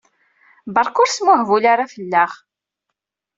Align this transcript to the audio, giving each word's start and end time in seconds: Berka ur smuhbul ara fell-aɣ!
Berka 0.75 0.99
ur 1.03 1.09
smuhbul 1.11 1.63
ara 1.73 1.91
fell-aɣ! 1.93 2.31